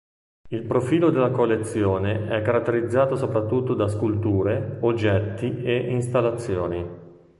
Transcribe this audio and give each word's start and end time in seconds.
Il 0.49 0.63
profilo 0.63 1.11
della 1.11 1.29
collezione 1.29 2.27
è 2.27 2.41
caratterizzato 2.41 3.15
soprattutto 3.15 3.75
da 3.75 3.87
sculture, 3.87 4.79
oggetti 4.81 5.61
e 5.63 5.77
installazioni. 5.91 6.89